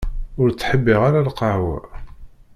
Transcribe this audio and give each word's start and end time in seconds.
Ur 0.41 0.47
ttḥibbiɣ 0.51 0.99
ara 1.07 1.27
lqahwa. 1.27 1.77